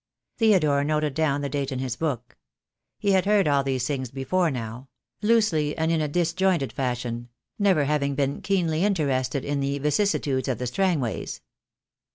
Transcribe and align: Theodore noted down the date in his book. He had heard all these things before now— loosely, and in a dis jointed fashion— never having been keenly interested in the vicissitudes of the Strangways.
Theodore 0.39 0.83
noted 0.83 1.13
down 1.13 1.41
the 1.41 1.47
date 1.49 1.71
in 1.71 1.77
his 1.77 1.95
book. 1.95 2.35
He 2.97 3.11
had 3.11 3.25
heard 3.27 3.47
all 3.47 3.63
these 3.63 3.85
things 3.85 4.09
before 4.09 4.49
now— 4.49 4.89
loosely, 5.21 5.77
and 5.77 5.91
in 5.91 6.01
a 6.01 6.07
dis 6.07 6.33
jointed 6.33 6.73
fashion— 6.73 7.29
never 7.59 7.85
having 7.85 8.15
been 8.15 8.41
keenly 8.41 8.83
interested 8.83 9.45
in 9.45 9.59
the 9.59 9.77
vicissitudes 9.77 10.47
of 10.47 10.57
the 10.57 10.65
Strangways. 10.65 11.41